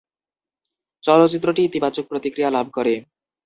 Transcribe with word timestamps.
চলচ্চিত্রটি 1.03 1.61
ইতিবাচক 1.63 2.05
প্রতিক্রিয়া 2.07 2.49
লাভ 2.49 2.67
করে। 2.73 2.93